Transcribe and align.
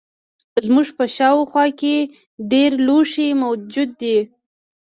زموږ 0.65 0.87
په 0.97 1.05
شاوخوا 1.15 1.65
کې 1.79 1.95
ډیر 2.51 2.71
لوښي 2.85 3.27
موجود 3.43 3.89
دي. 4.01 4.17